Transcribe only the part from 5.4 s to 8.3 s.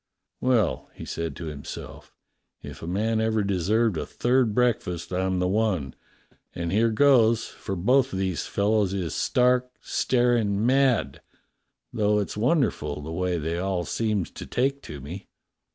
one, and here goes; for both of